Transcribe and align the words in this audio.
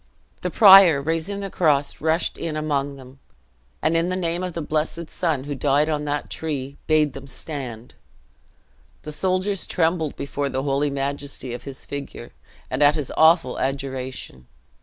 The 0.41 0.49
prior, 0.49 0.99
raising 0.99 1.41
the 1.41 1.51
cross, 1.51 2.01
rushed 2.01 2.35
in 2.35 2.57
among 2.57 2.95
them, 2.95 3.19
and, 3.83 3.95
in 3.95 4.09
the 4.09 4.15
name 4.15 4.41
of 4.41 4.53
the 4.53 4.61
blessed 4.63 5.11
Son 5.11 5.43
who 5.43 5.53
died 5.53 5.89
on 5.89 6.05
that 6.05 6.27
tree, 6.31 6.77
bade 6.87 7.13
them 7.13 7.27
stand! 7.27 7.93
The 9.03 9.11
soldiers 9.11 9.67
trembled 9.67 10.15
before 10.15 10.49
the 10.49 10.63
holy 10.63 10.89
majesty 10.89 11.53
of 11.53 11.65
his 11.65 11.85
figure, 11.85 12.31
and 12.67 12.81
at 12.81 12.95
his 12.95 13.11
awful 13.15 13.57
adjuration. 13.59 14.47